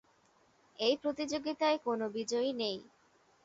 এই 0.79 0.95
প্রতিযোগিতায় 0.97 1.77
কোন 1.77 1.99
বিজয়ী 2.07 2.51
নেই। 2.53 2.77